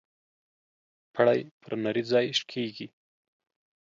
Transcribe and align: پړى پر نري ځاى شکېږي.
پړى 1.13 1.39
پر 1.63 1.73
نري 1.83 2.03
ځاى 2.11 2.27
شکېږي. 2.39 2.87